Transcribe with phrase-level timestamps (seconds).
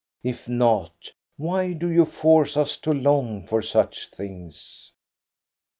[0.23, 4.93] If not, why do you force us to long for such things?